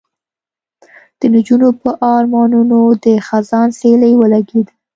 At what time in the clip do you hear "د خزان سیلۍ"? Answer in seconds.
3.03-4.13